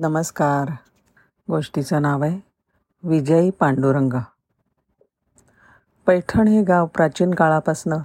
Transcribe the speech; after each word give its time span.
नमस्कार. 0.00 0.72
गोष्टीचं 1.48 2.02
नाव 2.02 2.22
आहे 2.22 2.40
विजयी 3.02 3.50
पांडुरंग. 3.50 4.12
पैठण 6.06 6.48
हे 6.48 6.62
गाव 6.62 6.86
प्राचीन 6.86 7.34
काळापासनं 7.34 7.98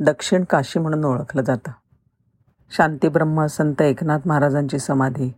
दक्षिण 0.00 0.44
काशी 0.44 0.78
म्हणून 0.78 1.04
ओळखलं 1.04 1.42
जातं. 1.42 1.70
शांतीब्रह्म 2.70 3.46
संत 3.46 3.82
एकनाथ 3.82 4.18
महाराजांची 4.26 4.78
समाधी 4.78 5.34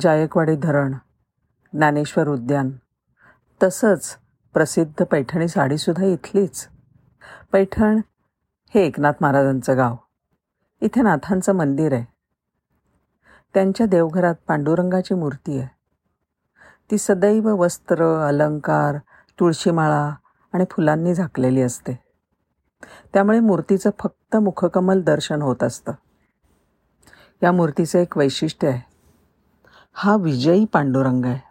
जायकवाडी 0.00 0.56
धरण 0.56 0.92
ज्ञानेश्वर 1.72 2.28
उद्यान 2.28 2.70
तसंच 3.62 4.16
प्रसिद्ध 4.52 5.04
पैठणी 5.04 5.48
साडीसुद्धा 5.48 6.04
इथलीच. 6.04 6.68
पैठण 7.52 8.00
हे 8.74 8.86
एकनाथ 8.86 9.12
महाराजांचं 9.20 9.76
गाव. 9.76 9.96
इथे 10.80 11.02
नाथांचं 11.02 11.52
मंदिर 11.52 11.92
आहे. 11.92 12.09
त्यांच्या 13.54 13.86
देवघरात 13.86 14.34
पांडुरंगाची 14.48 15.14
मूर्ती 15.14 15.58
आहे. 15.58 15.68
ती 16.90 16.98
सदैव 16.98 17.48
वस्त्र 17.56 18.04
अलंकार 18.28 18.96
तुळशीमाळा 19.40 20.14
आणि 20.52 20.64
फुलांनी 20.70 21.14
झाकलेली 21.14 21.62
असते. 21.62 21.98
त्यामुळे 23.12 23.40
मूर्तीचं 23.40 23.90
फक्त 23.98 24.36
मुखकमल 24.36 25.02
दर्शन 25.02 25.42
होत 25.42 25.62
असतं. 25.62 25.92
या 27.42 27.52
मूर्तीचं 27.52 27.98
एक 27.98 28.18
वैशिष्ट्य 28.18 28.68
आहे. 28.68 28.80
हा 29.92 30.16
विजयी 30.16 30.64
पांडुरंग 30.64 31.24
आहे. 31.24 31.50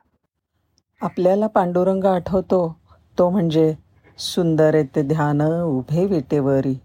आपल्याला 1.02 1.48
पांडुरंग 1.48 2.04
आठवतो 2.04 2.80
तो 3.18 3.30
म्हणजे 3.30 3.76
सुंदर 4.18 4.74
येते 4.74 5.02
ध्यान 5.02 5.42
उभे 5.62 6.06
विटेवरी 6.06 6.80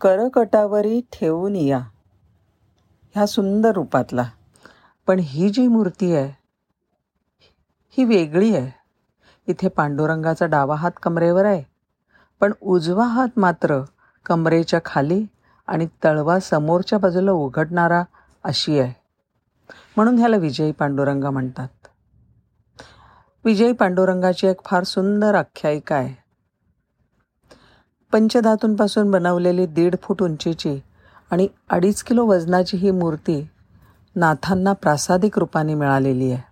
करकटावरी 0.00 1.00
ठेवून 1.12 1.56
या. 1.56 1.78
ह्या 3.14 3.26
सुंदर 3.26 3.72
रूपातला. 3.72 4.24
पण 5.06 5.18
ही 5.18 5.48
जी 5.48 5.66
मूर्ती 5.68 6.14
आहे 6.16 6.32
ही 7.98 8.04
वेगळी 8.04 8.56
आहे. 8.56 8.70
इथे 9.46 9.68
पांडुरंगाचा 9.68 10.46
डावा 10.46 10.76
हात 10.76 10.90
कमरेवर 11.02 11.44
आहे 11.44 11.62
पण 12.40 12.52
उजवा 12.60 13.06
हात 13.06 13.38
मात्र 13.38 13.80
कमरेच्या 14.26 14.80
खाली 14.84 15.24
आणि 15.66 15.86
तळवा 16.04 16.40
समोरच्या 16.40 16.98
बाजूला 16.98 17.32
उघडणारा 17.32 18.02
अशी 18.44 18.78
आहे. 18.78 18.92
म्हणून 19.96 20.18
ह्याला 20.18 20.36
विजयी 20.36 20.72
पांडुरंग 20.72 21.24
म्हणतात. 21.24 21.68
विजयी 23.44 23.72
पांडुरंगाची 23.72 24.46
एक 24.46 24.64
फार 24.64 24.84
सुंदर 24.84 25.34
आख्यायिका 25.34 25.96
आहे. 25.96 26.14
पंचधातूंपासून 28.12 29.10
बनवलेली 29.10 29.66
दीड 29.66 29.96
फूट 30.02 30.22
उंचीची 30.22 30.80
आणि 31.30 31.48
अडीच 31.70 32.02
किलो 32.02 32.26
वजनाची 32.26 32.76
ही 32.76 32.90
मूर्ती 32.90 33.48
नाथांना 34.16 34.72
प्रासादिक 34.72 35.38
रूपाने 35.38 35.74
मिळालेली 35.74 36.32
आहे. 36.32 36.42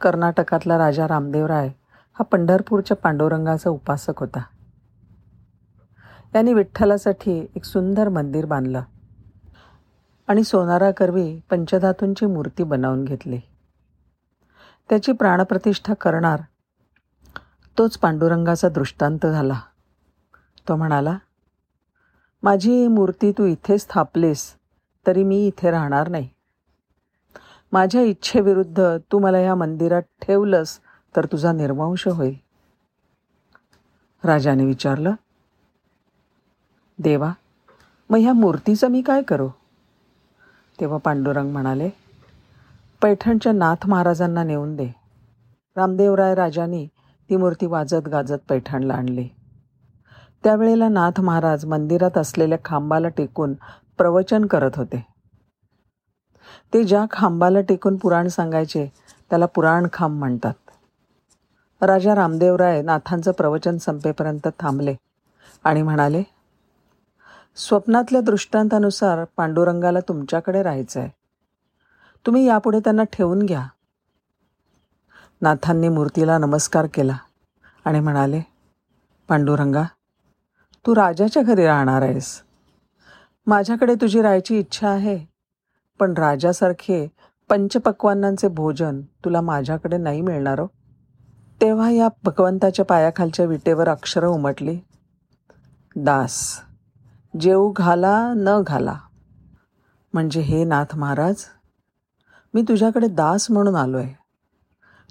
कर्नाटकातला 0.00 0.78
राजा 0.78 1.08
रामदेवराय 1.08 1.68
हा 2.12 2.22
पंढरपूरच्या 2.22 2.96
पांडुरंगाचा 2.96 3.70
उपासक 3.70 4.20
होता. 4.20 4.42
यांनी 6.34 6.54
विठ्ठलासाठी 6.54 7.46
एक 7.56 7.64
सुंदर 7.64 8.08
मंदिर 8.08 8.46
बांधलं 8.46 8.82
आणि 10.28 10.44
सोनारा 10.44 10.90
करवी 10.90 11.40
पंचधातूंची 11.50 12.26
मूर्ती 12.26 12.62
बनवून 12.62 13.04
घेतली. 13.04 13.40
त्याची 14.88 15.12
प्राणप्रतिष्ठा 15.12 15.94
करणार 15.94 16.40
तोच 17.78 17.98
पांडुरंगाचा 17.98 18.68
दृष्टांत 18.68 19.26
झाला. 19.26 19.60
तो 20.68 20.76
म्हणाला 20.76 21.18
माझी 22.42 22.88
मूर्ती 22.88 23.32
तू 23.32 23.44
इथे 23.44 23.78
स्थापलीस 23.78 24.54
तरी 25.06 25.22
मी 25.22 25.46
इथे 25.46 25.70
राहणार 25.70 26.08
नाही. 26.08 26.28
माझ्या 27.72 28.02
इच्छेविरुद्ध 28.02 28.96
तू 29.12 29.18
मला 29.18 29.38
या 29.38 29.54
मंदिरात 29.54 30.02
ठेवलंस 30.22 30.78
तर 31.16 31.24
तुझा 31.24 31.52
निर्वंश 31.52 32.06
होईल. 32.08 32.34
राजाने 34.24 34.64
विचारलं 34.64 35.14
देवा 36.98 37.32
मग 38.10 38.18
ह्या 38.18 38.32
मूर्तीचं 38.32 38.88
मी 38.88 39.02
काय 39.02 39.22
करू? 39.22 39.48
तेव्हा 40.80 40.98
पांडुरंग 40.98 41.52
म्हणाले 41.52 41.88
पैठणच्या 43.02 43.52
नाथ 43.52 43.86
महाराजांना 43.86 44.44
नेऊन 44.44 44.76
दे. 44.76 44.86
रामदेवराय 45.76 46.34
राजांनी 46.34 46.86
ती 47.30 47.36
मूर्ती 47.36 47.66
वाजत 47.66 48.08
गाजत 48.08 48.48
पैठणला 48.48 48.94
आणली. 48.94 49.28
त्यावेळेला 50.44 50.88
नाथ 50.88 51.20
महाराज 51.20 51.64
मंदिरात 51.64 52.18
असलेल्या 52.18 52.58
खांबाला 52.64 53.08
टेकून 53.08 53.54
प्रवचन 53.98 54.44
करत 54.44 54.70
होते. 54.76 55.06
ते 56.74 56.84
ज्या 56.84 57.04
खांबाला 57.10 57.60
टेकून 57.60 57.96
पुराण 57.96 58.28
सांगायचे 58.28 58.92
त्याला 59.30 59.46
पुराण 59.46 59.86
खांब 59.92 60.18
म्हणतात. 60.18 60.54
राजा 61.82 62.14
रामदेवराय 62.14 62.82
नाथांचं 62.82 63.32
प्रवचन 63.32 63.78
संपेपर्यंत 63.78 64.48
थांबले 64.60 64.94
आणि 65.64 65.82
म्हणाले 65.82 66.22
स्वप्नातल्या 67.56 68.20
दृष्टांतानुसार 68.20 69.24
पांडुरंगाला 69.36 70.00
तुमच्याकडे 70.00 70.62
राहायचं 70.62 71.00
आहे 71.00 71.10
तुम्ही 72.26 72.46
यापुढे 72.46 72.80
त्यांना 72.80 73.02
ठेवून 73.02 73.46
घ्या. 73.46 73.66
नाथांनी 75.42 75.88
मूर्तीला 75.88 76.38
नमस्कार 76.38 76.86
केला 76.94 77.16
आणि 77.84 78.00
म्हणाले 78.00 78.42
पांडुरंगा 79.28 79.82
तू 80.86 80.94
राजाच्या 80.94 81.42
घरी 81.42 81.66
राहणार 81.66 82.02
आहेस. 82.02 82.43
माझ्याकडे 83.46 83.94
तुझी 83.94 84.22
राहायची 84.22 84.58
इच्छा 84.58 84.88
आहे. 84.88 85.18
पण 86.00 86.14
राजासारखे 86.18 87.06
पंचपक्वानांचे 87.50 88.48
भोजन 88.48 89.00
तुला 89.24 89.40
माझ्याकडे 89.40 89.96
नाही 89.96 90.20
मिळणार 90.20 90.60
हो 90.60 90.66
तेव्हा 91.60 91.90
या 91.90 92.08
भगवंताच्या 92.24 92.84
पायाखालच्या 92.84 93.46
विटेवर 93.46 93.88
अक्षरं 93.88 94.28
उमटली. 94.28 94.78
दास 95.96 96.60
जेऊ 97.40 97.72
घाला 97.76 98.32
न 98.36 98.60
घाला. 98.66 98.98
म्हणजे 100.12 100.40
हे 100.40 100.64
नाथ 100.64 100.96
महाराज 100.96 101.44
मी 102.54 102.62
तुझ्याकडे 102.62 103.08
दास 103.08 103.50
म्हणून 103.50 103.76
आलो 103.76 103.98
आहे 103.98 104.14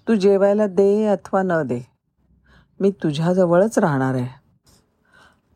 तू 0.07 0.15
जेवायला 0.15 0.67
दे 0.67 1.05
अथवा 1.05 1.41
न 1.43 1.61
दे. 1.65 1.81
मी 2.79 2.91
तुझ्याजवळच 3.03 3.77
राहणार 3.79 4.15
आहे. 4.15 4.27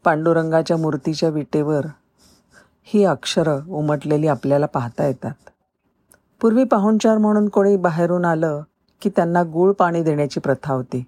पांडुरंगाच्या 0.06 0.78
मूर्तीच्या 0.78 1.30
विटेवर 1.30 1.86
ही 2.90 3.04
अक्षरं 3.04 3.62
उमटलेली 3.68 4.28
आपल्याला 4.28 4.66
पाहता 4.66 5.06
येतात. 5.06 5.50
पूर्वी 6.42 6.64
पाहुणचार 6.64 7.18
म्हणून 7.18 7.50
कोणी 7.50 7.78
बाहेरून 7.78 8.26
आलं 8.26 8.62
की 9.02 9.10
त्यांना 9.10 9.44
गूळ 9.44 9.72
पाणी 9.72 10.04
देण्याची 10.04 10.40
प्रथा 10.40 10.74
होती. 10.74 11.04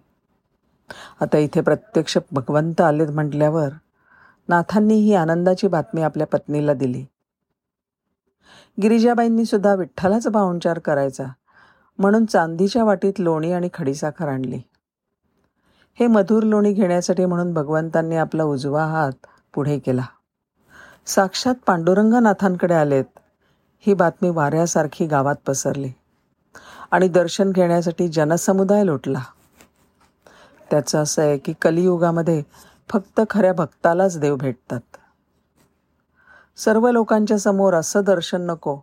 आता 1.22 1.38
इथे 1.38 1.62
प्रत्यक्ष 1.62 2.18
भगवंत 2.32 2.82
आलेत 2.82 3.08
म्हटल्यावर 3.08 3.70
नाथांनी 4.48 4.94
ही 4.94 5.16
आनंदाची 5.16 5.68
बातमी 5.68 6.02
आपल्या 6.02 6.28
पत्नीला 6.28 6.74
दिली. 6.74 7.06
गिरिजाबाईंनी 8.82 9.46
सुद्धा 9.46 9.76
विठ्ठलाचा 9.76 10.30
पाहुणचार 10.30 10.80
करायचा 10.80 11.26
म्हणून 12.00 12.26
चांदीच्या 12.26 12.84
वाटीत 12.84 13.14
लोणी 13.20 13.52
आणि 13.52 13.70
खडीसाखर 13.74 14.28
आणली. 14.28 14.62
हे 16.00 16.08
मधुर 16.08 16.44
लोणी 16.44 16.74
घेण्यासाठी 16.74 17.26
म्हणून 17.26 17.54
भगवंतांनी 17.54 18.16
आपला 18.16 18.44
उजवा 18.44 18.86
हात 18.86 19.28
पुढे 19.54 19.80
केला. 19.80 20.04
साक्षात 21.10 21.56
पांडुरंगनाथांकडे 21.66 22.74
आलेत. 22.74 23.06
ही 23.80 23.94
बातमी 23.94 24.30
वाऱ्यासारखी 24.30 25.06
गावात 25.08 25.36
पसरली. 25.48 25.92
आणि 26.92 27.08
दर्शन 27.08 27.52
घेण्यासाठी 27.52 28.08
जनसमुदाय 28.08 28.86
लोटला. 28.86 29.20
त्याचं 30.72 31.04
असं 31.04 31.22
आहे 31.22 31.38
की 31.38 31.54
कलियुगामध्ये 31.62 32.44
फक्त 32.90 33.22
खऱ्या 33.30 33.54
भक्तालाच 33.54 34.20
देव 34.20 34.36
भेटतात. 34.36 34.80
सर्व 36.58 36.92
लोकांच्या 36.92 37.40
समोर 37.40 37.74
असं 37.74 38.02
दर्शन 38.04 38.42
नको 38.42 38.80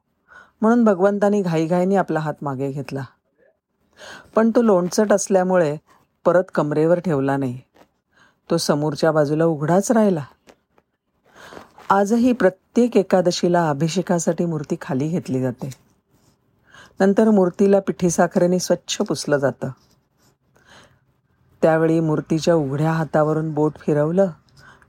म्हणून 0.61 0.85
भगवंतानी 0.85 1.43
घाईघाईने 1.43 1.97
आपला 1.97 2.21
हात 2.21 2.35
मागे 2.43 2.71
घेतला. 2.71 3.03
पण 4.35 4.51
तो 4.51 4.63
लोणचट 4.63 5.13
असल्यामुळे 5.13 5.77
परत 6.25 6.45
कमरेवर 6.55 6.99
ठेवला 6.99 7.37
नाही. 7.37 7.61
तो 8.51 8.57
समोरच्या 8.57 9.13
बाजूला 9.13 9.45
उघडाच 9.45 9.93
राहिला. 9.93 10.25
आजही 11.91 12.33
प्रत्येक 12.33 12.97
एकादशीला 12.97 13.71
अभिषेकासाठी 13.71 14.45
मूर्ती 14.45 14.77
खाली 14.81 15.09
घेतली 15.09 15.43
जाते. 15.43 15.71
नंतर 17.01 17.31
मूर्तीला 17.31 17.81
पिठी 17.81 18.11
साखरेने 18.11 18.59
स्वच्छ 18.59 18.97
पुसलं 18.97 19.37
जातं. 19.37 19.71
त्यावेळी 21.63 22.01
मूर्तीच्या 22.01 22.55
उघड्या 22.55 22.93
हातावरून 22.93 23.55
बोट 23.55 23.73
फिरवलं 23.79 24.31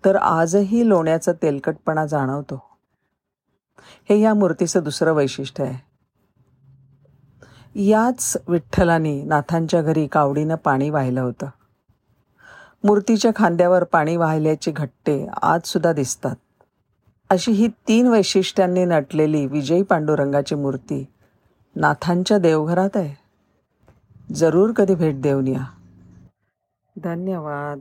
तर 0.06 0.16
आजही 0.16 0.90
लोण्याचा 0.90 1.32
तेलकटपणा 1.32 2.06
जाणवतो. 2.06 2.70
हे 4.10 4.20
या 4.20 4.34
मूर्तीचं 4.34 4.84
दुसरं 4.84 5.14
वैशिष्ट्य 5.14 5.64
आहे. 5.64 5.88
याच 7.90 8.38
विठ्ठलाने 8.48 9.24
नाथांच्या 9.24 9.82
घरी 9.82 10.08
कावडीनं 10.08 10.56
पाणी 10.56 10.90
वाहिलं 10.90 11.22
होतं. 11.22 11.48
मूर्तीच्या 12.84 13.32
खांद्यावर 13.36 13.84
पाणी 13.84 14.16
वाहिल्याचे 14.16 14.72
घट्टे 14.72 15.28
आजसुद्धा 15.42 15.94
दिसतात. 15.94 16.36
अशी 17.30 17.52
ही 17.52 17.68
तीन 17.68 18.08
वैशिष्ट्यांनी 18.08 18.86
नटलेली 18.86 19.48
विजयी 19.48 19.84
पांडुरंगाची 19.84 20.56
मूर्ती 20.56 21.06
नाथांच्या 21.76 22.38
देवघरात 22.38 22.90
आहे. 22.96 23.16
जरूर 24.34 24.72
कधी 24.72 24.96
भेट 24.96 25.22
देऊन 25.22 25.48
या. 25.48 25.66
धन्यवाद. 27.04 27.80